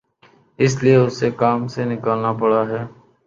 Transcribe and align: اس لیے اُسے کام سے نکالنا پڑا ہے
اس 0.63 0.73
لیے 0.83 0.95
اُسے 1.03 1.27
کام 1.39 1.59
سے 1.73 1.81
نکالنا 1.91 2.31
پڑا 2.39 2.61
ہے 2.71 2.81